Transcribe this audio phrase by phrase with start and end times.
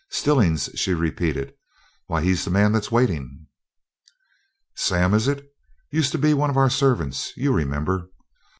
[0.09, 1.53] "Stillings?" she repeated.
[2.07, 3.45] "Why, he's the man that's waiting."
[4.73, 5.45] "Sam, is it?
[5.91, 8.09] Used to be one of our servants you remember?